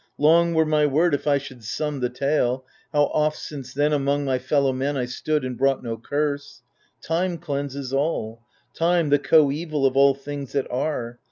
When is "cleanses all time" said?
7.37-9.09